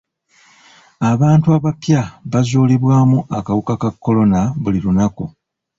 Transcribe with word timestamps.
Abantu 1.11 1.47
abapya 1.57 2.01
bazuulibwamu 2.31 3.19
akawuka 3.37 3.73
ka 3.81 3.89
kolona 4.03 4.39
buli 4.61 4.79
lunaku. 4.85 5.23